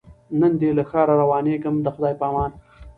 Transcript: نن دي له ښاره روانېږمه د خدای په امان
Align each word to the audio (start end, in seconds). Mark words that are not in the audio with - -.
نن 0.39 0.51
دي 0.59 0.69
له 0.77 0.83
ښاره 0.89 1.13
روانېږمه 1.21 1.81
د 1.85 1.87
خدای 1.95 2.13
په 2.19 2.25
امان 2.29 2.51